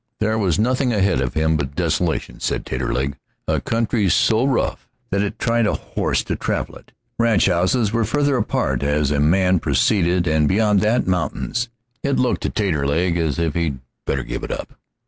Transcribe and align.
There 0.19 0.39
was 0.39 0.57
nothing 0.57 0.91
ahead 0.91 1.21
of 1.21 1.35
him 1.35 1.55
but 1.57 1.75
desolation, 1.75 2.39
said 2.39 2.65
Taterleg, 2.65 3.13
a 3.47 3.61
country 3.61 4.09
so 4.09 4.43
rough 4.45 4.89
that 5.11 5.21
it 5.21 5.37
tried 5.37 5.67
a 5.67 5.75
horse 5.75 6.23
to 6.23 6.35
travel 6.35 6.75
it. 6.77 6.91
Ranchhouses 7.19 7.93
were 7.93 8.03
farther 8.03 8.35
apart 8.35 8.81
as 8.81 9.11
a 9.11 9.19
man 9.19 9.59
proceeded, 9.59 10.25
and 10.25 10.47
beyond 10.49 10.79
that, 10.79 11.05
mountains. 11.05 11.69
It 12.01 12.17
looked 12.17 12.41
to 12.41 12.49
Taterleg 12.49 13.15
as 13.19 13.37
if 13.37 13.53
he'd 13.53 13.77
better 14.07 14.23
give 14.23 14.41
it 14.43 14.49
up. 14.51 14.73